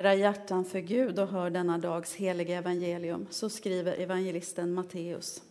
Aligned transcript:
era 0.00 0.14
hjärtan 0.14 0.64
för 0.64 0.80
Gud 0.80 1.18
och 1.18 1.28
hör 1.28 1.50
denna 1.50 1.78
dags 1.78 2.14
heliga 2.14 2.58
evangelium. 2.58 3.26
Så 3.30 3.50
skriver 3.50 4.00
evangelisten 4.00 4.74
Matteus. 4.74 5.42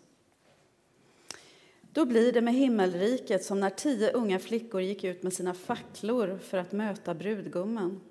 Då 1.82 2.06
blir 2.06 2.32
det 2.32 2.42
med 2.42 2.54
himmelriket 2.54 3.44
som 3.44 3.60
när 3.60 3.70
tio 3.70 4.12
unga 4.12 4.40
flickor 4.40 4.82
gick 4.82 5.04
ut 5.04 5.24
med 5.24 5.34
sina 5.34 5.54
facklor 5.54 6.38
för 6.38 6.58
att 6.58 6.72
möta 6.72 7.14
brudgummen. 7.14 8.02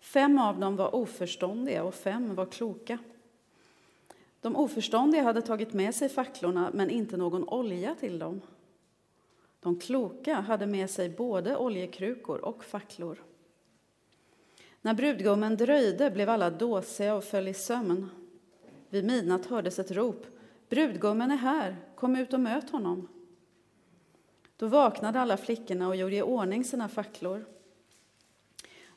Fem 0.00 0.38
av 0.38 0.60
dem 0.60 0.76
var 0.76 0.94
oförståndiga 0.94 1.84
och 1.84 1.94
fem 1.94 2.34
var 2.34 2.46
kloka. 2.46 2.98
De 4.40 4.56
oförståndiga 4.56 5.22
hade 5.22 5.42
tagit 5.42 5.72
med 5.72 5.94
sig 5.94 6.08
facklorna 6.08 6.70
men 6.74 6.90
inte 6.90 7.16
någon 7.16 7.48
olja 7.48 7.94
till 8.00 8.18
dem. 8.18 8.40
De 9.60 9.80
kloka 9.80 10.34
hade 10.34 10.66
med 10.66 10.90
sig 10.90 11.08
både 11.08 11.56
oljekrukor 11.56 12.38
och 12.38 12.64
facklor. 12.64 13.18
När 14.86 14.94
brudgummen 14.94 15.56
dröjde 15.56 16.10
blev 16.10 16.30
alla 16.30 16.50
dåsiga 16.50 17.14
och 17.14 17.24
föll 17.24 17.48
i 17.48 17.54
sömn. 17.54 18.10
Vid 18.88 19.04
midnatt 19.04 19.46
hördes 19.46 19.78
ett 19.78 19.90
rop. 19.90 20.26
Brudgummen 20.68 21.30
är 21.30 21.36
här, 21.36 21.76
kom 21.94 22.16
ut 22.16 22.32
och 22.32 22.40
möt 22.40 22.70
honom. 22.70 23.08
Då 24.56 24.66
vaknade 24.66 25.20
alla 25.20 25.36
flickorna 25.36 25.88
och 25.88 25.96
gjorde 25.96 26.16
i 26.16 26.22
ordning 26.22 26.64
sina 26.64 26.88
facklor. 26.88 27.44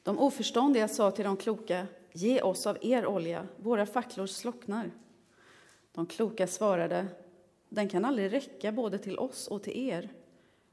De 0.04 0.20
oförståndiga 0.20 0.88
sa 0.88 1.12
till 1.12 1.26
de 1.26 1.38
kloka, 1.38 1.88
ge 2.14 2.42
oss 2.42 2.68
av 2.68 2.78
er 2.82 3.06
olja, 3.06 3.48
våra 3.58 3.86
facklor 3.86 4.28
slocknar. 4.28 4.92
De 5.92 6.06
kloka 6.06 6.48
svarade, 6.48 7.08
den 7.70 7.90
kan 7.90 8.06
aldrig 8.06 8.34
räcka 8.34 8.72
både 8.72 8.98
till 8.98 9.20
oss 9.20 9.48
och 9.48 9.64
till 9.64 9.90
er. 9.90 10.10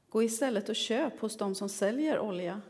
Gå 0.09 0.23
istället 0.23 0.69
och 0.69 0.75
köp 0.75 1.19
hos 1.19 1.37
dem 1.37 1.55
som 1.55 1.69
säljer 1.69 2.19
olja. 2.19 2.61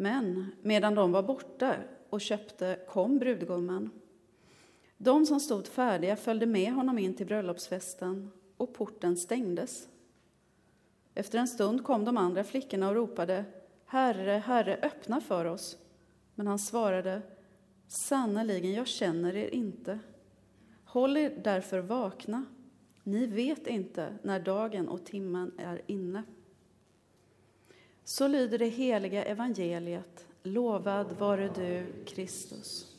Men 0.00 0.52
medan 0.62 0.94
de 0.94 1.12
var 1.12 1.22
borta 1.22 1.76
och 2.10 2.20
köpte 2.20 2.78
kom 2.88 3.18
brudgummen. 3.18 3.90
De 4.96 5.26
som 5.26 5.40
stod 5.40 5.66
färdiga 5.66 6.16
följde 6.16 6.46
med 6.46 6.72
honom 6.72 6.98
in 6.98 7.14
till 7.14 7.26
bröllopsfesten 7.26 8.30
och 8.56 8.74
porten 8.74 9.16
stängdes. 9.16 9.88
Efter 11.14 11.38
en 11.38 11.48
stund 11.48 11.84
kom 11.84 12.04
de 12.04 12.16
andra 12.16 12.44
flickorna 12.44 12.88
och 12.88 12.94
ropade 12.94 13.44
Herre, 13.86 14.30
Herre, 14.30 14.78
öppna 14.82 15.20
för 15.20 15.44
oss. 15.44 15.78
Men 16.34 16.46
han 16.46 16.58
svarade 16.58 17.22
Sannerligen, 17.86 18.72
jag 18.72 18.86
känner 18.86 19.36
er 19.36 19.54
inte. 19.54 19.98
Håll 20.84 21.16
er 21.16 21.40
därför 21.44 21.78
vakna. 21.80 22.44
Ni 23.02 23.26
vet 23.26 23.66
inte 23.66 24.18
när 24.22 24.40
dagen 24.40 24.88
och 24.88 25.04
timmen 25.04 25.52
är 25.58 25.82
inne. 25.86 26.22
Så 28.10 28.28
lyder 28.28 28.58
det 28.58 28.68
heliga 28.68 29.24
evangeliet. 29.24 30.26
Lovad 30.42 31.18
vare 31.18 31.48
du, 31.48 31.86
Kristus. 32.06 32.89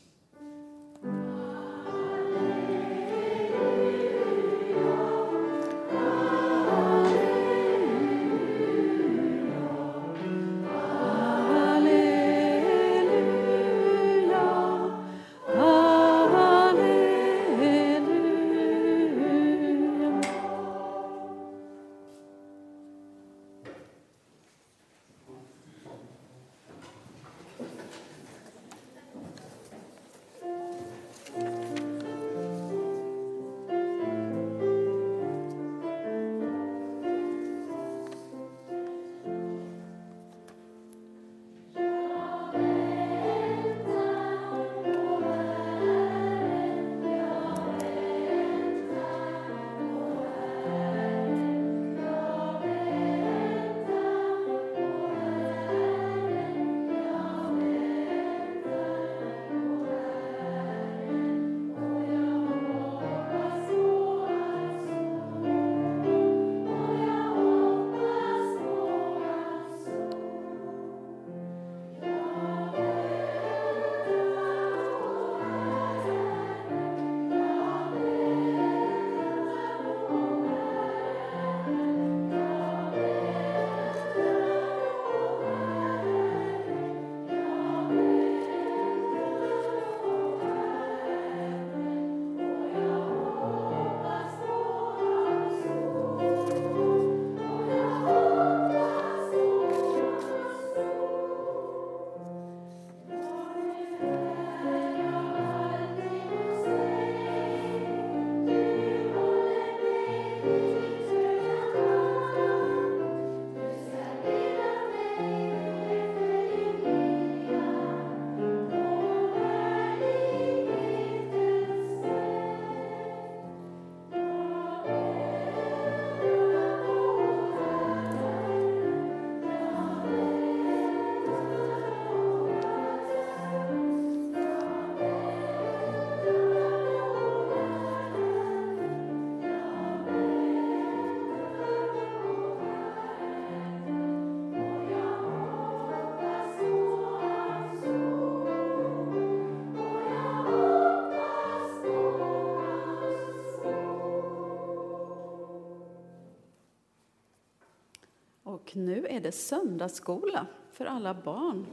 Och 158.72 158.76
nu 158.76 159.06
är 159.06 159.20
det 159.20 159.32
söndagsskola 159.32 160.46
för 160.72 160.84
alla 160.84 161.14
barn. 161.14 161.66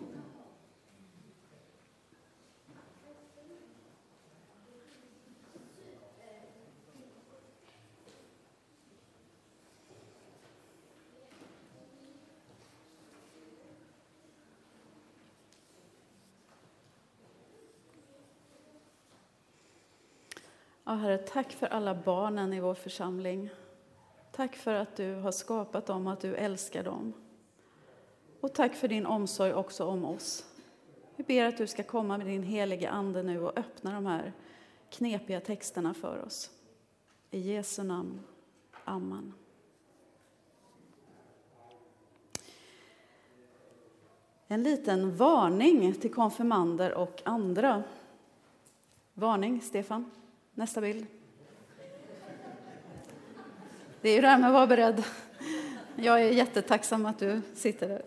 Ja, 20.84 20.94
herre, 20.94 21.18
tack 21.18 21.52
för 21.52 21.68
alla 21.68 21.96
barnen 21.96 22.54
i 22.54 22.60
vår 22.60 22.74
församling. 22.74 23.50
Tack 24.40 24.56
för 24.56 24.74
att 24.74 24.96
du 24.96 25.16
har 25.16 25.32
skapat 25.32 25.86
dem 25.86 26.08
och 26.08 26.14
att 26.14 26.20
du 26.20 26.36
älskar 26.36 26.84
dem. 26.84 27.14
Och 28.42 28.54
tack 28.54 28.76
för 28.76 28.88
din 28.88 29.06
omsorg 29.06 29.54
också 29.54 29.86
om 29.86 30.06
oss. 30.06 30.46
Vi 31.16 31.24
ber 31.24 31.46
att 31.46 31.58
du 31.58 31.68
ska 31.68 31.84
komma 31.84 32.18
med 32.18 32.28
din 32.28 32.44
heliga 32.44 32.90
Ande 32.90 33.24
nu 33.24 33.42
och 33.42 33.60
öppna 33.60 33.94
de 33.94 34.06
här 34.06 34.34
knepiga 34.90 35.42
texterna 35.42 35.94
för 35.94 36.26
oss. 36.26 36.52
I 37.32 37.40
Jesu 37.40 37.84
namn. 37.84 38.20
Amen. 38.84 39.34
En 44.48 44.64
liten 44.64 45.16
varning 45.16 45.94
till 45.94 46.14
konfirmander 46.14 46.94
och 46.94 47.22
andra. 47.26 47.84
Varning, 49.14 49.62
Stefan. 49.62 50.12
Nästa 50.54 50.82
bild. 50.82 51.19
Det 54.02 54.10
är 54.10 54.16
ju 54.16 54.22
det 54.22 54.28
här 54.28 54.38
med 54.38 54.48
att 54.48 54.54
vara 54.54 54.68
beredd. 54.68 55.04
Jag 55.96 56.22
är 56.24 56.30
jättetacksam 56.30 57.06
att 57.06 57.20
du 57.20 57.42
sitter 57.56 57.90
där. 57.90 58.02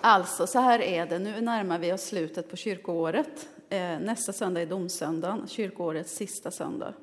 Alltså, 0.00 0.46
så 0.46 0.58
här 0.58 0.82
är 0.82 1.06
det. 1.06 1.18
Nu 1.18 1.40
närmar 1.40 1.78
vi 1.78 1.92
oss 1.92 2.02
slutet 2.02 2.50
på 2.50 2.56
kyrkoåret. 2.56 3.48
Eh, 3.68 3.98
nästa 4.00 4.32
söndag 4.32 4.60
är 4.60 4.66
domsöndagen, 4.66 5.48
kyrkoårets 5.48 6.14
sista 6.14 6.50
söndag. 6.50 6.94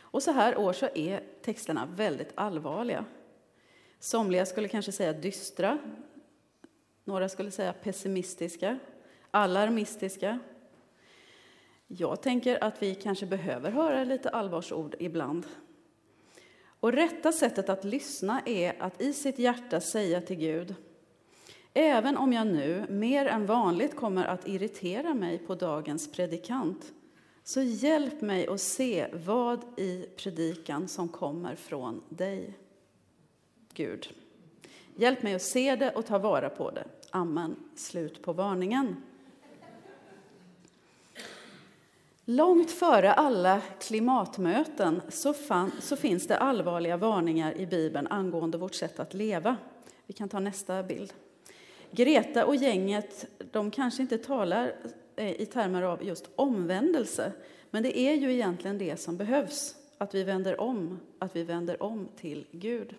Och 0.00 0.22
så 0.22 0.32
här 0.32 0.58
år 0.58 0.72
så 0.72 0.88
är 0.94 1.22
texterna 1.42 1.88
väldigt 1.96 2.32
allvarliga. 2.34 3.04
Somliga 3.98 4.46
skulle 4.46 4.68
kanske 4.68 4.92
säga 4.92 5.12
dystra, 5.12 5.78
några 7.04 7.28
skulle 7.28 7.50
säga 7.50 7.72
pessimistiska, 7.72 8.78
alarmistiska. 9.30 10.38
Jag 11.92 12.22
tänker 12.22 12.64
att 12.64 12.82
vi 12.82 12.94
kanske 12.94 13.26
behöver 13.26 13.70
höra 13.70 14.04
lite 14.04 14.30
allvarsord 14.30 14.94
ibland. 14.98 15.46
Och 16.80 16.92
rätta 16.92 17.32
sättet 17.32 17.68
att 17.68 17.84
lyssna 17.84 18.40
är 18.46 18.82
att 18.82 19.00
i 19.00 19.12
sitt 19.12 19.38
hjärta 19.38 19.80
säga 19.80 20.20
till 20.20 20.36
Gud 20.36 20.74
Även 21.74 22.16
om 22.16 22.32
jag 22.32 22.46
nu 22.46 22.86
mer 22.88 23.26
än 23.26 23.46
vanligt 23.46 23.96
kommer 23.96 24.24
att 24.24 24.48
irritera 24.48 25.14
mig 25.14 25.38
på 25.38 25.54
dagens 25.54 26.12
predikant 26.12 26.92
så 27.44 27.62
hjälp 27.62 28.20
mig 28.20 28.46
att 28.46 28.60
se 28.60 29.06
vad 29.26 29.64
i 29.76 30.06
predikan 30.16 30.88
som 30.88 31.08
kommer 31.08 31.54
från 31.54 32.02
dig. 32.08 32.58
Gud. 33.74 34.08
Hjälp 34.96 35.22
mig 35.22 35.34
att 35.34 35.42
se 35.42 35.76
det 35.76 35.90
och 35.90 36.06
ta 36.06 36.18
vara 36.18 36.48
på 36.48 36.70
det. 36.70 36.84
Amen. 37.10 37.56
Slut 37.76 38.22
på 38.22 38.32
varningen. 38.32 38.96
Långt 42.30 42.70
före 42.70 43.12
alla 43.12 43.60
klimatmöten 43.80 45.02
så, 45.08 45.32
fann, 45.34 45.72
så, 45.80 45.96
finns 45.96 46.26
det 46.26 46.38
allvarliga 46.38 46.96
varningar 46.96 47.56
i 47.56 47.66
Bibeln 47.66 48.06
angående 48.06 48.58
vårt 48.58 48.74
sätt 48.74 49.00
att 49.00 49.14
leva. 49.14 49.56
Vi 50.06 50.12
kan 50.12 50.28
ta 50.28 50.40
nästa 50.40 50.82
bild. 50.82 51.12
Greta 51.90 52.46
och 52.46 52.56
gänget 52.56 53.26
de 53.52 53.70
kanske 53.70 54.02
inte 54.02 54.18
talar 54.18 54.72
eh, 55.16 55.40
i 55.40 55.46
termer 55.46 55.82
av 55.82 56.04
just 56.04 56.30
omvändelse, 56.36 57.32
men 57.70 57.82
det 57.82 57.98
är 57.98 58.14
ju 58.14 58.32
egentligen 58.32 58.78
det 58.78 59.00
som 59.00 59.16
behövs, 59.16 59.74
att 59.98 60.14
vi 60.14 60.24
vänder 60.24 60.60
om, 60.60 61.00
att 61.18 61.36
vi 61.36 61.42
vänder 61.42 61.82
om 61.82 62.08
till 62.16 62.46
Gud. 62.50 62.94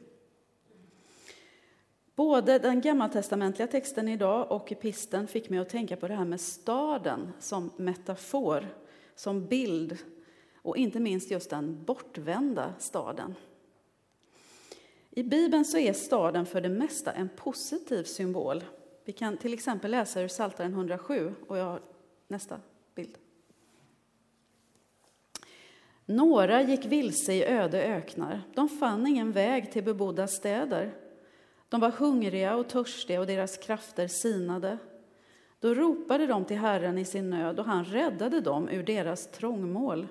Både 2.16 2.60
den 2.60 2.82
gammaltestamentliga 2.82 3.68
texten 3.68 4.08
idag 4.08 4.52
och 4.52 4.72
episten 4.72 5.28
fick 5.28 5.50
mig 5.50 5.60
att 5.60 5.70
tänka 5.70 5.96
på 5.96 6.08
det 6.08 6.16
här 6.16 6.26
med 6.26 6.42
staden 6.42 7.34
som 7.40 7.72
metafor, 7.78 8.68
som 9.22 9.48
bild 9.48 9.98
och 10.56 10.78
inte 10.78 11.00
minst 11.00 11.32
just 11.32 11.50
den 11.50 11.84
bortvända 11.84 12.74
staden. 12.80 13.36
I 15.10 15.24
Bibeln 15.24 15.66
så 15.66 15.78
är 15.78 15.94
staden 15.94 16.46
för 16.46 16.62
det 16.62 16.70
mesta 16.70 17.12
en 17.12 17.30
positiv 17.30 18.04
symbol. 18.04 18.64
Vi 19.06 19.14
kan 19.14 19.38
till 19.38 19.54
exempel 19.54 19.92
läsa 19.92 20.22
ur 20.22 20.28
Psaltaren 20.28 20.74
107 20.74 21.34
och 21.48 21.58
jag 21.58 21.66
har 21.66 21.82
nästa 22.28 22.60
bild. 22.96 23.18
Några 26.06 26.62
gick 26.62 26.86
vilse 26.86 27.34
i 27.34 27.46
öde 27.46 27.84
öknar. 27.84 28.42
De 28.56 28.70
fann 28.70 29.08
ingen 29.08 29.32
väg 29.32 29.72
till 29.72 29.84
bebodda 29.84 30.28
städer. 30.28 30.94
De 31.70 31.82
var 31.82 31.92
hungriga 31.92 32.56
och 32.56 32.70
törstiga 32.70 33.20
och 33.20 33.28
deras 33.28 33.58
krafter 33.58 34.08
sinade. 34.08 34.78
Då 35.62 35.74
ropade 35.74 36.28
de 36.28 36.46
till 36.46 36.58
Herren 36.58 36.98
i 36.98 37.06
sin 37.06 37.30
nöd 37.30 37.60
och 37.60 37.66
han 37.66 37.86
räddade 37.86 38.42
dem 38.42 38.70
ur 38.70 38.84
deras 38.84 39.28
trångmål. 39.32 40.08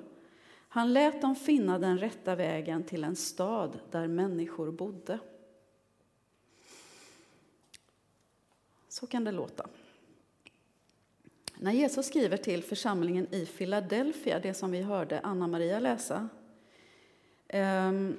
Han 0.69 0.93
lät 0.93 1.20
dem 1.20 1.37
finna 1.37 1.79
den 1.79 1.99
rätta 1.99 2.35
vägen 2.35 2.82
till 2.82 3.05
en 3.05 3.17
stad 3.17 3.79
där 3.91 4.06
människor 4.06 4.70
bodde. 4.70 5.19
Så 8.88 9.06
kan 9.06 9.25
det 9.25 9.32
låta. 9.32 9.67
När 11.56 11.73
Jesus 11.73 12.06
skriver 12.06 12.37
till 12.37 12.62
församlingen 12.62 13.35
i 13.35 13.47
Philadelphia, 13.47 14.38
det 14.38 14.55
som 14.55 14.70
vi 14.70 14.82
hörde 14.82 15.20
Anna-Maria 15.20 15.81
läsa, 15.81 16.29
ehm, 17.49 18.17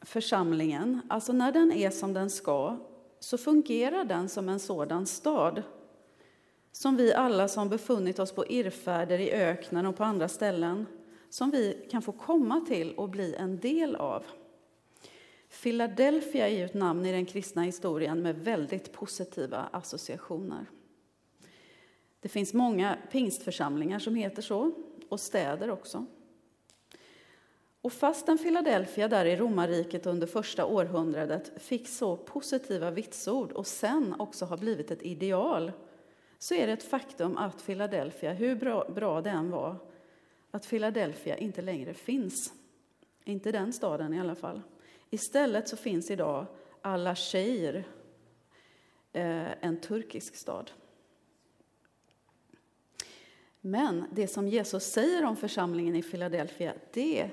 församlingen, 0.00 1.00
alltså 1.08 1.32
när 1.32 1.52
den 1.52 1.72
är 1.72 1.90
som 1.90 2.12
den 2.12 2.30
ska, 2.30 2.76
så 3.18 3.38
fungerar 3.38 4.04
den 4.04 4.28
som 4.28 4.48
en 4.48 4.60
sådan 4.60 5.06
stad 5.06 5.62
som 6.72 6.96
vi 6.96 7.14
alla 7.14 7.48
som 7.48 7.68
befunnit 7.68 8.18
oss 8.18 8.32
på 8.32 8.46
irrfärder 8.46 9.18
i 9.18 9.32
öknen 9.32 9.86
och 9.86 9.96
på 9.96 10.04
andra 10.04 10.28
ställen, 10.28 10.86
som 11.28 11.50
vi 11.50 11.86
kan 11.90 12.02
få 12.02 12.12
komma 12.12 12.60
till 12.60 12.92
och 12.92 13.08
bli 13.08 13.34
en 13.34 13.58
del 13.58 13.96
av. 13.96 14.24
Philadelphia 15.62 16.48
är 16.48 16.58
ju 16.58 16.64
ett 16.64 16.74
namn 16.74 17.06
i 17.06 17.12
den 17.12 17.26
kristna 17.26 17.62
historien 17.62 18.22
med 18.22 18.38
väldigt 18.38 18.92
positiva 18.92 19.68
associationer. 19.72 20.66
Det 22.20 22.28
finns 22.28 22.54
många 22.54 22.98
pingstförsamlingar 23.10 23.98
som 23.98 24.14
heter 24.14 24.42
så, 24.42 24.72
och 25.08 25.20
städer 25.20 25.70
också. 25.70 26.06
Och 27.82 27.92
fastän 27.92 28.38
Philadelphia 28.38 29.08
där 29.08 29.24
i 29.24 29.36
romarriket 29.36 30.06
under 30.06 30.26
första 30.26 30.66
århundradet 30.66 31.62
fick 31.62 31.88
så 31.88 32.16
positiva 32.16 32.90
vitsord 32.90 33.52
och 33.52 33.66
sen 33.66 34.14
också 34.18 34.44
har 34.44 34.56
blivit 34.56 34.90
ett 34.90 35.02
ideal 35.02 35.72
så 36.42 36.54
är 36.54 36.66
det 36.66 36.72
ett 36.72 36.82
faktum 36.82 37.36
att 37.36 37.66
Philadelphia, 37.66 38.32
hur 38.32 38.54
bra, 38.54 38.88
bra 38.88 39.20
den 39.20 39.50
var, 39.50 39.76
att 40.50 40.68
Philadelphia 40.68 41.36
inte 41.36 41.62
längre 41.62 41.94
finns. 41.94 42.52
Inte 43.24 43.52
den 43.52 43.72
staden 43.72 44.14
i 44.14 44.20
alla 44.20 44.34
fall. 44.34 44.62
Istället 45.10 45.68
så 45.68 45.76
finns 45.76 46.10
idag 46.10 46.46
Alaşehir, 46.82 47.84
eh, 49.12 49.64
en 49.64 49.80
turkisk 49.80 50.36
stad. 50.36 50.70
Men 53.60 54.04
det 54.12 54.28
som 54.28 54.48
Jesus 54.48 54.84
säger 54.84 55.24
om 55.24 55.36
församlingen 55.36 55.96
i 55.96 56.02
Philadelphia, 56.02 56.74
det 56.92 57.30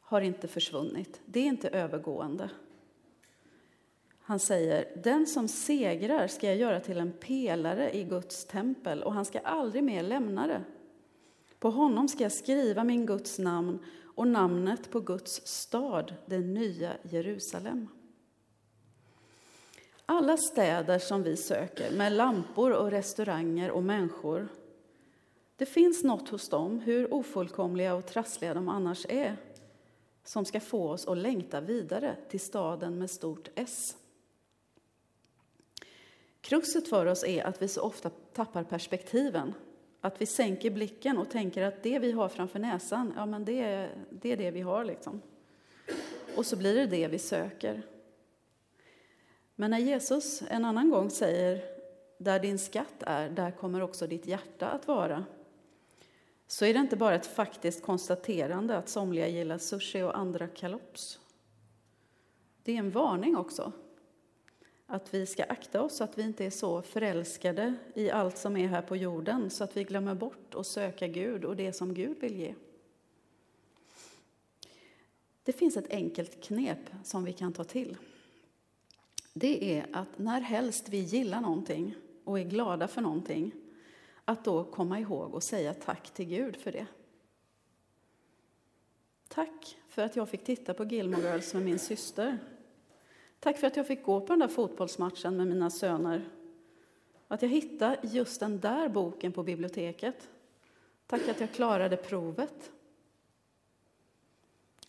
har 0.00 0.20
inte 0.20 0.48
försvunnit. 0.48 1.20
Det 1.26 1.40
är 1.40 1.46
inte 1.46 1.68
övergående. 1.68 2.50
Han 4.28 4.38
säger, 4.38 4.88
den 5.02 5.26
som 5.26 5.48
segrar 5.48 6.26
ska 6.26 6.46
jag 6.46 6.56
göra 6.56 6.80
till 6.80 6.98
en 6.98 7.12
pelare 7.12 7.96
i 7.96 8.04
Guds 8.04 8.44
tempel 8.44 9.02
och 9.02 9.12
han 9.12 9.24
ska 9.24 9.38
aldrig 9.38 9.84
mer 9.84 10.02
lämna 10.02 10.46
det. 10.46 10.64
På 11.58 11.70
honom 11.70 12.08
ska 12.08 12.22
jag 12.22 12.32
skriva 12.32 12.84
min 12.84 13.06
Guds 13.06 13.38
namn 13.38 13.78
och 14.14 14.28
namnet 14.28 14.90
på 14.90 15.00
Guds 15.00 15.46
stad, 15.46 16.14
det 16.26 16.38
nya 16.38 16.92
Jerusalem. 17.02 17.88
Alla 20.06 20.36
städer 20.36 20.98
som 20.98 21.22
vi 21.22 21.36
söker, 21.36 21.96
med 21.96 22.12
lampor 22.12 22.72
och 22.72 22.90
restauranger 22.90 23.70
och 23.70 23.82
människor, 23.82 24.48
det 25.56 25.66
finns 25.66 26.04
något 26.04 26.28
hos 26.28 26.48
dem, 26.48 26.80
hur 26.80 27.14
ofullkomliga 27.14 27.94
och 27.94 28.06
trassliga 28.06 28.54
de 28.54 28.68
annars 28.68 29.06
är, 29.08 29.36
som 30.24 30.44
ska 30.44 30.60
få 30.60 30.90
oss 30.90 31.06
att 31.06 31.18
längta 31.18 31.60
vidare 31.60 32.16
till 32.30 32.40
staden 32.40 32.98
med 32.98 33.10
stort 33.10 33.48
S. 33.54 33.96
Kruxet 36.46 36.88
för 36.88 37.06
oss 37.06 37.24
är 37.24 37.44
att 37.44 37.62
vi 37.62 37.68
så 37.68 37.80
ofta 37.80 38.10
tappar 38.10 38.64
perspektiven 38.64 39.54
att 40.00 40.20
vi 40.20 40.26
sänker 40.26 40.70
blicken 40.70 41.18
och 41.18 41.30
tänker 41.30 41.62
att 41.62 41.82
det 41.82 41.98
vi 41.98 42.12
har 42.12 42.28
framför 42.28 42.58
näsan, 42.58 43.12
ja 43.16 43.26
men 43.26 43.44
det 43.44 43.60
är 43.60 43.90
det, 44.10 44.32
är 44.32 44.36
det 44.36 44.50
vi 44.50 44.60
har 44.60 44.84
liksom. 44.84 45.22
Och 46.36 46.46
så 46.46 46.56
blir 46.56 46.74
det 46.74 46.86
det 46.86 47.08
vi 47.08 47.18
söker. 47.18 47.82
Men 49.54 49.70
när 49.70 49.78
Jesus 49.78 50.42
en 50.48 50.64
annan 50.64 50.90
gång 50.90 51.10
säger 51.10 51.62
där 52.18 52.40
din 52.40 52.58
skatt 52.58 53.02
är, 53.02 53.30
där 53.30 53.50
kommer 53.50 53.80
också 53.80 54.06
ditt 54.06 54.26
hjärta 54.26 54.68
att 54.68 54.88
vara. 54.88 55.24
Så 56.46 56.64
är 56.64 56.74
det 56.74 56.80
inte 56.80 56.96
bara 56.96 57.14
ett 57.14 57.26
faktiskt 57.26 57.82
konstaterande 57.82 58.76
att 58.76 58.88
somliga 58.88 59.28
gillar 59.28 59.58
sushi 59.58 60.02
och 60.02 60.18
andra 60.18 60.48
kalops. 60.48 61.20
Det 62.62 62.72
är 62.72 62.78
en 62.78 62.90
varning 62.90 63.36
också 63.36 63.72
att 64.86 65.14
vi 65.14 65.26
ska 65.26 65.44
akta 65.44 65.82
oss 65.82 65.96
så 65.96 66.04
att 66.04 66.18
vi 66.18 66.22
inte 66.22 66.44
är 66.44 66.50
så 66.50 66.82
förälskade 66.82 67.74
i 67.94 68.10
allt 68.10 68.38
som 68.38 68.56
är 68.56 68.68
här 68.68 68.82
på 68.82 68.96
jorden 68.96 69.50
så 69.50 69.64
att 69.64 69.76
vi 69.76 69.84
glömmer 69.84 70.14
bort 70.14 70.54
att 70.54 70.66
söka 70.66 71.06
Gud 71.06 71.44
och 71.44 71.56
det 71.56 71.72
som 71.72 71.94
Gud 71.94 72.20
vill 72.20 72.36
ge. 72.36 72.54
Det 75.42 75.52
finns 75.52 75.76
ett 75.76 75.90
enkelt 75.90 76.42
knep 76.42 76.90
som 77.04 77.24
vi 77.24 77.32
kan 77.32 77.52
ta 77.52 77.64
till. 77.64 77.96
Det 79.32 79.78
är 79.78 79.86
att 79.92 80.18
när 80.18 80.40
helst 80.40 80.88
vi 80.88 80.98
gillar 80.98 81.40
någonting 81.40 81.94
och 82.24 82.38
är 82.38 82.44
glada 82.44 82.88
för 82.88 83.00
någonting, 83.00 83.52
att 84.24 84.44
då 84.44 84.64
komma 84.64 85.00
ihåg 85.00 85.34
och 85.34 85.42
säga 85.42 85.74
tack 85.74 86.10
till 86.10 86.26
Gud 86.26 86.56
för 86.56 86.72
det. 86.72 86.86
Tack 89.28 89.78
för 89.88 90.02
att 90.02 90.16
jag 90.16 90.28
fick 90.28 90.44
titta 90.44 90.74
på 90.74 90.84
Gilmore 90.84 91.22
Girls 91.22 91.54
med 91.54 91.62
min 91.62 91.78
syster 91.78 92.38
Tack 93.46 93.58
för 93.58 93.66
att 93.66 93.76
jag 93.76 93.86
fick 93.86 94.04
gå 94.04 94.20
på 94.20 94.26
den 94.26 94.38
där 94.38 94.48
fotbollsmatchen 94.48 95.36
med 95.36 95.46
mina 95.46 95.70
söner. 95.70 96.28
Att 97.28 97.42
jag 97.42 97.48
hittade 97.48 97.98
just 98.02 98.40
den 98.40 98.60
där 98.60 98.88
boken 98.88 99.32
på 99.32 99.42
biblioteket. 99.42 100.28
Tack 101.06 101.28
att 101.28 101.40
jag 101.40 101.52
klarade 101.52 101.96
provet. 101.96 102.72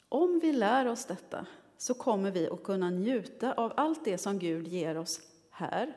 Om 0.10 0.40
vi 0.40 0.54
lär 0.54 0.88
oss 0.88 1.06
detta 1.06 1.46
så 1.78 1.94
kommer 1.94 2.32
vi 2.32 2.50
att 2.50 2.64
kunna 2.64 2.90
njuta 2.90 3.54
av 3.54 3.74
allt 3.76 4.06
det 4.06 4.18
som 4.18 4.40
Gud 4.40 4.68
ger 4.68 4.98
oss 4.98 5.22
här 5.50 5.94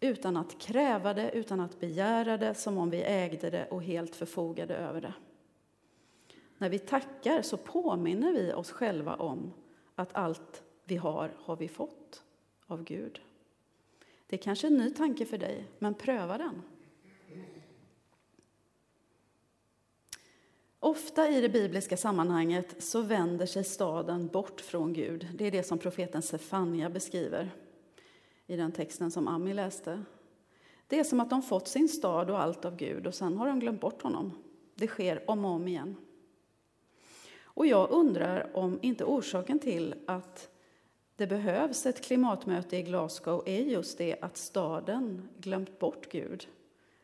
utan 0.00 0.36
att 0.36 0.58
kräva 0.58 1.14
det, 1.14 1.30
utan 1.30 1.60
att 1.60 1.80
begära 1.80 2.36
det, 2.36 2.54
som 2.54 2.78
om 2.78 2.90
vi 2.90 3.02
ägde 3.02 3.50
det 3.50 3.66
och 3.70 3.82
helt 3.82 4.16
förfogade 4.16 4.76
över 4.76 5.00
det. 5.00 5.14
När 6.58 6.68
vi 6.68 6.78
tackar 6.78 7.42
så 7.42 7.56
påminner 7.56 8.32
vi 8.32 8.52
oss 8.52 8.70
själva 8.70 9.14
om 9.14 9.52
att 9.94 10.16
allt 10.16 10.63
vi 10.84 10.96
har, 10.96 11.34
har 11.38 11.56
vi 11.56 11.68
fått 11.68 12.22
av 12.66 12.84
Gud. 12.84 13.20
Det 14.26 14.36
är 14.36 14.42
kanske 14.42 14.66
är 14.66 14.70
en 14.70 14.76
ny 14.76 14.90
tanke 14.90 15.26
för 15.26 15.38
dig, 15.38 15.64
men 15.78 15.94
pröva 15.94 16.38
den. 16.38 16.62
Ofta 20.84 21.30
i 21.30 21.40
det 21.40 21.48
bibliska 21.48 21.96
sammanhanget 21.96 22.82
så 22.82 23.00
vänder 23.02 23.46
sig 23.46 23.64
staden 23.64 24.28
bort 24.28 24.60
från 24.60 24.92
Gud. 24.92 25.28
Det 25.34 25.46
är 25.46 25.50
det 25.50 25.62
som 25.62 25.78
profeten 25.78 26.22
Sefania 26.22 26.90
beskriver 26.90 27.50
i 28.46 28.56
den 28.56 28.72
texten 28.72 29.10
som 29.10 29.28
Ami 29.28 29.54
läste. 29.54 30.04
Det 30.86 30.98
är 30.98 31.04
som 31.04 31.20
att 31.20 31.30
de 31.30 31.42
fått 31.42 31.68
sin 31.68 31.88
stad 31.88 32.30
och 32.30 32.40
allt 32.40 32.64
av 32.64 32.76
Gud 32.76 33.06
och 33.06 33.14
sen 33.14 33.36
har 33.36 33.46
de 33.46 33.60
glömt 33.60 33.80
bort 33.80 34.02
honom. 34.02 34.32
Det 34.74 34.86
sker 34.86 35.30
om 35.30 35.44
och 35.44 35.50
om 35.50 35.68
igen. 35.68 35.96
Och 37.42 37.66
jag 37.66 37.90
undrar 37.90 38.56
om 38.56 38.78
inte 38.82 39.04
orsaken 39.04 39.58
till 39.58 39.94
att 40.06 40.53
det 41.16 41.26
behövs 41.26 41.86
ett 41.86 42.04
klimatmöte 42.04 42.76
i 42.76 42.82
Glasgow 42.82 43.42
är 43.46 43.60
just 43.60 43.98
det 43.98 44.16
att 44.20 44.36
staden 44.36 45.28
glömt 45.38 45.78
bort 45.78 46.12
Gud, 46.12 46.48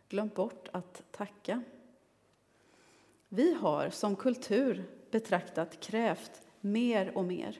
glömt 0.08 0.34
bort 0.34 0.68
att 0.72 1.02
tacka. 1.10 1.62
Vi 3.28 3.54
har 3.54 3.90
som 3.90 4.16
kultur 4.16 4.84
betraktat 5.10 5.80
krävt 5.80 6.42
mer 6.60 7.16
och 7.16 7.24
mer. 7.24 7.58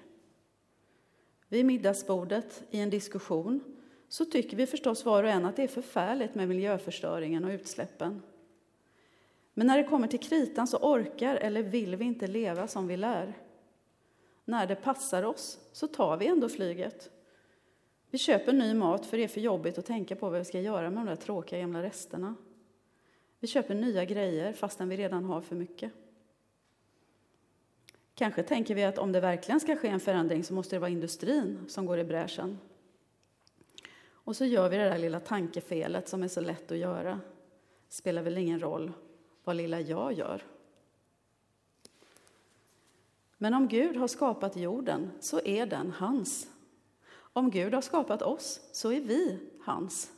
Vid 1.49 1.67
middagsbordet 1.67 2.63
i 2.71 2.81
en 2.81 2.91
diskussion 2.91 3.61
så 4.09 4.25
tycker 4.25 4.57
vi 4.57 4.67
förstås 4.67 5.05
var 5.05 5.23
och 5.23 5.31
en 5.31 5.45
att 5.45 5.57
det 5.57 5.63
är 5.63 5.69
förfärligt 5.69 6.35
med 6.35 6.49
miljöförstöringen 6.49 7.45
och 7.45 7.51
utsläppen. 7.51 8.23
Men 9.55 9.67
när 9.67 9.79
det 9.79 9.85
kommer 9.85 10.07
till 10.09 10.21
kritan 10.21 10.67
så 10.67 10.77
orkar 10.77 11.37
eller 11.37 11.63
vill 11.63 11.97
vi 11.97 12.05
inte 12.05 12.27
leva 12.27 12.69
som 12.69 12.87
vi 12.87 12.97
lär. 12.97 13.35
När 14.45 14.67
det 14.67 14.75
passar 14.77 15.23
oss 15.23 15.59
så 15.73 15.87
tar 15.87 16.17
vi 16.17 16.27
ändå 16.27 16.49
flyget. 16.49 17.11
Vi 18.11 18.19
köper 18.19 18.53
ny 18.53 18.75
mat 18.75 19.07
för 19.07 19.17
det 19.17 19.25
är 19.25 19.29
för 19.29 19.41
jobbigt 19.41 19.79
att 19.79 19.87
tänka 19.87 20.17
på 20.17 20.31
vad 20.31 20.39
vi 20.39 20.45
ska 20.45 20.61
göra 20.61 20.91
med 20.91 20.99
de 20.99 21.07
där 21.07 21.17
tråkiga 21.17 21.61
gamla 21.61 21.83
resterna. 21.83 22.35
Vi 23.41 23.49
köper 23.49 23.75
nya 23.75 24.05
grejer 24.05 24.53
fastän 24.53 24.89
vi 24.89 24.97
redan 24.97 25.25
har 25.25 25.41
för 25.41 25.57
mycket. 25.57 25.93
Kanske 28.15 28.43
tänker 28.43 28.75
vi 28.75 28.85
att 28.85 28.99
om 28.99 29.13
det 29.13 29.21
verkligen 29.21 29.61
ska 29.61 29.77
ske 29.77 29.89
en 29.89 30.01
förändring 30.01 30.45
så 30.45 30.55
måste 30.55 30.77
det 30.77 30.81
vara 30.81 30.91
industrin 30.91 31.65
som 31.69 31.87
går 31.87 31.99
i 31.99 32.05
bräschen. 32.05 32.59
Och 34.11 34.37
så 34.37 34.45
gör 34.45 34.69
vi 34.69 34.77
det 34.77 34.85
där 34.85 34.99
lilla 34.99 35.21
tankefelet 35.21 36.09
som 36.09 36.23
är 36.23 36.29
så 36.29 36.41
lätt 36.41 36.73
att 36.73 36.79
göra. 36.79 37.21
Spelar 37.89 38.23
väl 38.23 38.39
ingen 38.39 38.61
roll 38.61 38.93
vad 39.45 39.57
lilla 39.57 39.81
jag 39.81 40.13
gör. 40.13 40.43
Men 43.43 43.55
om 43.55 43.69
Gud 43.69 43.97
har 43.97 44.09
skapat 44.09 44.57
jorden 44.57 45.11
så 45.21 45.41
är 45.45 45.67
den 45.67 45.91
hans. 45.91 46.51
Om 47.13 47.51
Gud 47.51 47.75
har 47.75 47.81
skapat 47.81 48.23
oss 48.23 48.61
så 48.73 48.93
är 48.93 49.01
vi 49.01 49.39
hans. 49.65 50.11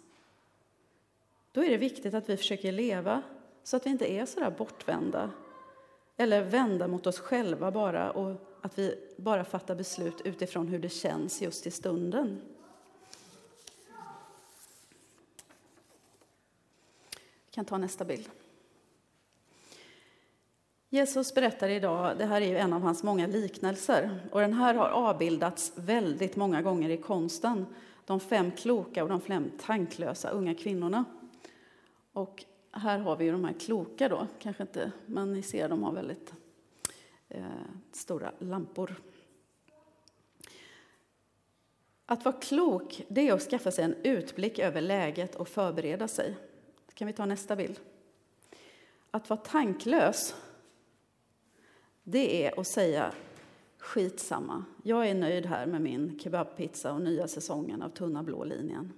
Då 1.52 1.64
är 1.64 1.70
det 1.70 1.76
viktigt 1.76 2.14
att 2.14 2.28
vi 2.28 2.36
försöker 2.36 2.72
leva 2.72 3.22
så 3.62 3.76
att 3.76 3.86
vi 3.86 3.90
inte 3.90 4.12
är 4.12 4.26
så 4.26 4.40
där 4.40 4.50
bortvända 4.50 5.30
eller 6.16 6.42
vända 6.42 6.88
mot 6.88 7.06
oss 7.06 7.18
själva 7.18 7.70
bara 7.70 8.10
och 8.10 8.36
att 8.60 8.78
vi 8.78 8.98
bara 9.16 9.44
fattar 9.44 9.74
beslut 9.74 10.20
utifrån 10.20 10.68
hur 10.68 10.78
det 10.78 10.88
känns 10.88 11.42
just 11.42 11.66
i 11.66 11.70
stunden. 11.70 12.40
Vi 17.46 17.50
kan 17.50 17.64
ta 17.64 17.78
nästa 17.78 18.04
bild. 18.04 18.30
Jesus 20.94 21.34
berättar 21.34 21.68
idag, 21.68 22.18
det 22.18 22.24
här 22.24 22.40
är 22.40 22.46
ju 22.46 22.56
en 22.56 22.72
av 22.72 22.82
hans 22.82 23.02
många 23.02 23.26
liknelser, 23.26 24.20
och 24.32 24.40
den 24.40 24.52
här 24.52 24.74
har 24.74 24.88
avbildats 24.88 25.72
väldigt 25.76 26.36
många 26.36 26.62
gånger 26.62 26.90
i 26.90 26.96
konsten. 26.96 27.66
De 28.04 28.20
fem 28.20 28.50
kloka 28.50 29.02
och 29.02 29.08
de 29.08 29.20
fem 29.20 29.50
tanklösa 29.60 30.30
unga 30.30 30.54
kvinnorna. 30.54 31.04
Och 32.12 32.44
här 32.72 32.98
har 32.98 33.16
vi 33.16 33.24
ju 33.24 33.32
de 33.32 33.44
här 33.44 33.52
kloka 33.52 34.08
då, 34.08 34.26
kanske 34.38 34.62
inte, 34.62 34.92
men 35.06 35.32
ni 35.32 35.42
ser 35.42 35.68
de 35.68 35.82
har 35.82 35.92
väldigt 35.92 36.32
eh, 37.28 37.44
stora 37.92 38.32
lampor. 38.38 38.94
Att 42.06 42.24
vara 42.24 42.36
klok, 42.40 43.04
det 43.08 43.28
är 43.28 43.32
att 43.32 43.42
skaffa 43.42 43.70
sig 43.70 43.84
en 43.84 43.94
utblick 44.02 44.58
över 44.58 44.80
läget 44.80 45.34
och 45.34 45.48
förbereda 45.48 46.08
sig. 46.08 46.36
Kan 46.94 47.06
vi 47.06 47.12
ta 47.12 47.24
nästa 47.24 47.56
bild? 47.56 47.80
Att 49.10 49.30
vara 49.30 49.40
tanklös, 49.40 50.34
det 52.02 52.46
är 52.46 52.60
att 52.60 52.66
säga 52.66 53.12
skitsamma, 53.78 54.64
jag 54.82 55.08
är 55.08 55.14
nöjd 55.14 55.46
här 55.46 55.66
med 55.66 55.80
min 55.80 56.18
kebabpizza 56.18 56.92
och 56.92 57.00
nya 57.00 57.28
säsongen 57.28 57.82
av 57.82 57.88
tunna 57.88 58.22
blå 58.22 58.44
linjen. 58.44 58.92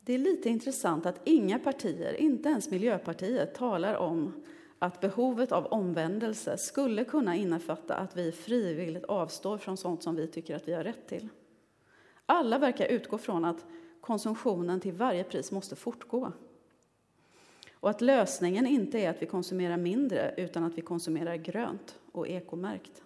Det 0.00 0.14
är 0.14 0.18
lite 0.18 0.48
intressant 0.48 1.06
att 1.06 1.20
inga 1.24 1.58
partier, 1.58 2.14
inte 2.14 2.48
ens 2.48 2.70
Miljöpartiet, 2.70 3.54
talar 3.54 3.94
om 3.94 4.44
att 4.78 5.00
behovet 5.00 5.52
av 5.52 5.66
omvändelse 5.66 6.58
skulle 6.58 7.04
kunna 7.04 7.36
innefatta 7.36 7.94
att 7.94 8.16
vi 8.16 8.32
frivilligt 8.32 9.04
avstår 9.04 9.58
från 9.58 9.76
sånt 9.76 10.02
som 10.02 10.16
vi 10.16 10.26
tycker 10.26 10.56
att 10.56 10.68
vi 10.68 10.72
har 10.72 10.84
rätt 10.84 11.08
till. 11.08 11.28
Alla 12.26 12.58
verkar 12.58 12.86
utgå 12.86 13.18
från 13.18 13.44
att 13.44 13.66
konsumtionen 14.00 14.80
till 14.80 14.92
varje 14.92 15.24
pris 15.24 15.52
måste 15.52 15.76
fortgå. 15.76 16.32
Och 17.80 17.90
att 17.90 18.00
lösningen 18.00 18.66
inte 18.66 18.98
är 18.98 19.10
att 19.10 19.22
vi 19.22 19.26
konsumerar 19.26 19.76
mindre, 19.76 20.34
utan 20.36 20.64
att 20.64 20.78
vi 20.78 20.82
konsumerar 20.82 21.36
grönt 21.36 21.98
och 22.12 22.28
ekomärkt. 22.28 23.02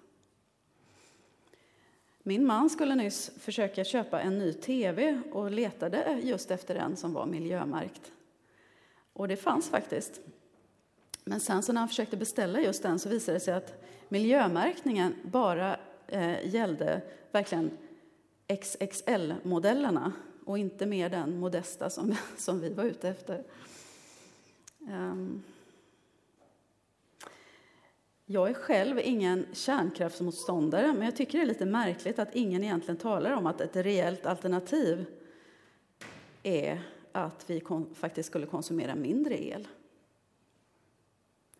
Min 2.22 2.46
man 2.46 2.70
skulle 2.70 2.94
nyss 2.94 3.30
försöka 3.38 3.84
köpa 3.84 4.20
en 4.20 4.38
ny 4.38 4.52
tv 4.52 5.22
och 5.32 5.50
letade 5.50 6.20
just 6.22 6.50
efter 6.50 6.74
en 6.74 6.96
som 6.96 7.12
var 7.12 7.26
miljömärkt. 7.26 8.12
Och 9.12 9.28
det 9.28 9.36
fanns 9.36 9.68
faktiskt. 9.68 10.20
Men 11.24 11.40
sen 11.40 11.62
så 11.62 11.72
när 11.72 11.80
han 11.80 11.88
försökte 11.88 12.16
beställa 12.16 12.60
just 12.60 12.82
den 12.82 12.98
så 12.98 13.08
visade 13.08 13.36
det 13.36 13.40
sig 13.40 13.54
att 13.54 13.84
miljömärkningen 14.08 15.14
bara 15.22 15.76
eh, 16.06 16.54
gällde 16.54 17.00
verkligen 17.32 17.70
XXL-modellerna 18.48 20.12
och 20.44 20.58
inte 20.58 20.86
mer 20.86 21.10
den 21.10 21.38
modesta 21.38 21.90
som, 21.90 22.14
som 22.36 22.60
vi 22.60 22.74
var 22.74 22.84
ute 22.84 23.08
efter. 23.08 23.44
Um. 24.88 25.42
Jag 28.26 28.50
är 28.50 28.54
själv 28.54 28.98
ingen 28.98 29.46
kärnkraftsmotståndare, 29.52 30.92
men 30.92 31.02
jag 31.02 31.16
tycker 31.16 31.38
det 31.38 31.44
är 31.44 31.46
lite 31.46 31.66
märkligt 31.66 32.18
att 32.18 32.34
ingen 32.34 32.64
egentligen 32.64 32.96
talar 32.96 33.32
om 33.32 33.46
att 33.46 33.60
ett 33.60 33.76
reellt 33.76 34.26
alternativ 34.26 35.06
är 36.42 36.82
att 37.12 37.50
vi 37.50 37.62
faktiskt 37.94 38.28
skulle 38.28 38.46
konsumera 38.46 38.94
mindre 38.94 39.44
el. 39.44 39.68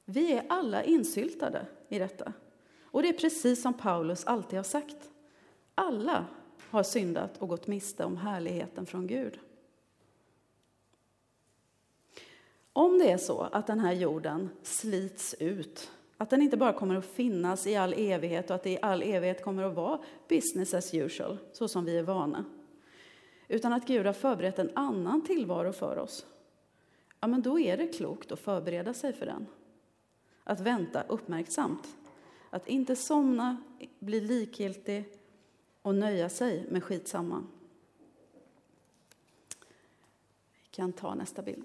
Vi 0.05 0.33
är 0.33 0.45
alla 0.49 0.85
insyltade 0.85 1.67
i 1.89 1.99
detta. 1.99 2.33
Och 2.85 3.03
det 3.03 3.09
är 3.09 3.13
precis 3.13 3.63
som 3.63 3.75
Paulus 3.75 4.25
alltid 4.25 4.59
har 4.59 4.65
sagt. 4.65 5.11
Alla 5.75 6.27
har 6.71 6.83
syndat 6.83 7.39
och 7.39 7.49
gått 7.49 7.67
miste 7.67 8.05
om 8.05 8.17
härligheten 8.17 8.87
från 8.87 9.07
Gud. 9.07 9.39
Om 12.73 12.99
det 12.99 13.11
är 13.11 13.19
så 13.19 13.41
att 13.41 13.67
den 13.67 13.81
här 13.81 13.93
jorden 13.93 14.49
slits 14.63 15.35
ut 15.39 15.91
att 16.23 16.31
den 16.31 16.43
inte 16.43 16.57
bara 16.57 16.73
kommer 16.73 16.95
att 16.95 17.05
finnas 17.05 17.67
i 17.67 17.77
all 17.77 17.93
evighet 17.93 18.51
och 18.51 18.57
att 18.57 18.63
det 18.63 18.71
i 18.71 18.79
all 18.83 19.03
evighet 19.03 19.43
kommer 19.43 19.63
att 19.63 19.75
vara 19.75 20.01
business 20.29 20.75
as 20.75 20.95
usual, 20.95 21.39
så 21.53 21.69
som 21.69 21.85
vi 21.85 21.99
är 21.99 22.03
vana. 22.03 22.45
Utan 23.49 23.73
att 23.73 23.87
Gud 23.87 24.07
har 24.07 24.13
förberett 24.13 24.59
en 24.59 24.71
annan 24.75 25.25
tillvaro 25.25 25.73
för 25.73 25.99
oss. 25.99 26.27
Ja, 27.21 27.27
men 27.27 27.43
då 27.43 27.59
är 27.59 27.77
det 27.77 27.89
klokt 27.89 28.33
att 28.33 28.41
förbereda 28.41 28.95
sig 28.95 29.13
för 29.13 29.27
den. 29.27 29.47
Att 30.45 30.61
vänta 30.61 31.03
uppmärksamt. 31.03 31.97
Att 32.51 32.69
inte 32.69 32.97
somna, 32.97 33.57
bli 33.99 34.21
likgiltig 34.21 35.05
och 35.83 35.95
nöja 35.95 36.29
sig 36.29 36.67
med 36.71 36.85
skitsamma. 36.85 37.45
Vi 40.63 40.69
kan 40.71 40.93
ta 40.93 41.15
nästa 41.15 41.43
bild. 41.43 41.65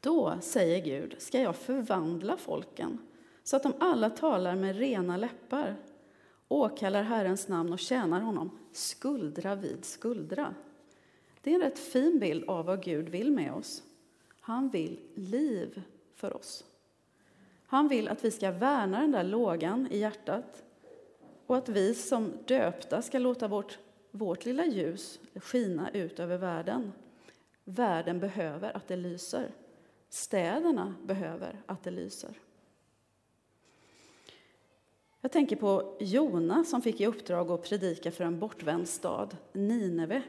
Då, 0.00 0.38
säger 0.40 0.84
Gud, 0.84 1.14
ska 1.18 1.40
jag 1.40 1.56
förvandla 1.56 2.36
folken 2.36 2.98
så 3.42 3.56
att 3.56 3.62
de 3.62 3.74
alla 3.78 4.10
talar 4.10 4.56
med 4.56 4.76
rena 4.76 5.16
läppar, 5.16 5.76
åkallar 6.48 7.02
Herrens 7.02 7.48
namn 7.48 7.72
och 7.72 7.78
tjänar 7.78 8.20
honom 8.20 8.58
skuldra 8.72 9.54
vid 9.54 9.84
skuldra. 9.84 10.54
Det 11.42 11.50
är 11.50 11.54
en 11.54 11.60
rätt 11.60 11.78
fin 11.78 12.18
bild 12.18 12.44
av 12.48 12.64
vad 12.64 12.82
Gud 12.82 13.08
vill 13.08 13.32
med 13.32 13.52
oss. 13.52 13.82
Han 14.40 14.68
vill 14.68 15.00
liv 15.14 15.82
för 16.14 16.36
oss. 16.36 16.64
Han 17.66 17.88
vill 17.88 18.08
att 18.08 18.24
vi 18.24 18.30
ska 18.30 18.50
värna 18.50 19.00
den 19.00 19.12
där 19.12 19.24
lågan 19.24 19.88
i 19.90 19.98
hjärtat 19.98 20.62
och 21.46 21.56
att 21.56 21.68
vi 21.68 21.94
som 21.94 22.32
döpta 22.46 23.02
ska 23.02 23.18
låta 23.18 23.48
vårt, 23.48 23.78
vårt 24.10 24.44
lilla 24.44 24.66
ljus 24.66 25.20
skina 25.34 25.90
ut 25.90 26.20
över 26.20 26.36
världen. 26.36 26.92
Världen 27.64 28.20
behöver 28.20 28.76
att 28.76 28.88
det 28.88 28.96
lyser. 28.96 29.50
Städerna 30.10 30.94
behöver 31.04 31.62
att 31.66 31.82
det 31.82 31.90
lyser. 31.90 32.38
Jag 35.20 35.32
tänker 35.32 35.56
på 35.56 35.96
Jona 36.00 36.64
som 36.64 36.82
fick 36.82 37.00
i 37.00 37.06
uppdrag 37.06 37.50
att 37.50 37.62
predika 37.62 38.10
för 38.10 38.24
en 38.24 38.38
bortvänd 38.38 38.88
stad, 38.88 39.36
Nineve. 39.52 40.22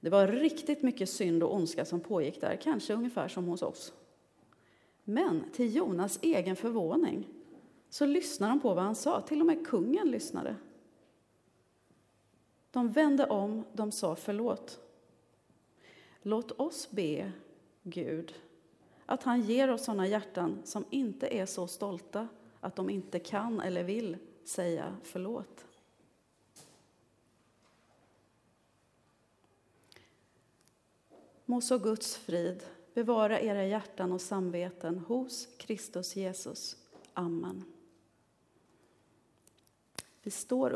Det 0.00 0.10
var 0.10 0.28
riktigt 0.28 0.82
mycket 0.82 1.10
synd 1.10 1.42
och 1.42 1.54
ondska 1.54 1.84
som 1.84 2.00
pågick 2.00 2.40
där, 2.40 2.56
kanske 2.56 2.94
ungefär 2.94 3.28
som 3.28 3.44
hos 3.44 3.62
oss. 3.62 3.92
Men 5.04 5.50
till 5.52 5.76
Jonas 5.76 6.18
egen 6.22 6.56
förvåning 6.56 7.28
så 7.88 8.06
lyssnade 8.06 8.52
de 8.52 8.60
på 8.60 8.74
vad 8.74 8.84
han 8.84 8.94
sa. 8.94 9.20
Till 9.20 9.40
och 9.40 9.46
med 9.46 9.66
kungen 9.66 10.10
lyssnade. 10.10 10.56
De 12.70 12.92
vände 12.92 13.26
om, 13.26 13.64
de 13.72 13.92
sa 13.92 14.16
förlåt. 14.16 14.80
Låt 16.22 16.60
oss 16.60 16.90
be 16.90 17.32
Gud 17.82 18.34
att 19.06 19.22
han 19.22 19.40
ger 19.42 19.70
oss 19.70 19.84
sådana 19.84 20.06
hjärtan 20.06 20.62
som 20.64 20.84
inte 20.90 21.26
är 21.26 21.46
så 21.46 21.66
stolta 21.66 22.28
att 22.60 22.76
de 22.76 22.90
inte 22.90 23.18
kan 23.18 23.60
eller 23.60 23.84
vill 23.84 24.16
säga 24.44 24.96
förlåt. 25.02 25.64
Må 31.44 31.60
så 31.60 31.78
Guds 31.78 32.16
frid 32.16 32.62
bevara 32.94 33.40
era 33.40 33.66
hjärtan 33.66 34.12
och 34.12 34.20
samveten 34.20 34.98
hos 34.98 35.48
Kristus 35.56 36.16
Jesus. 36.16 36.76
Amen. 37.14 37.64
Vi 40.22 40.30
står 40.30 40.70
upp 40.70 40.72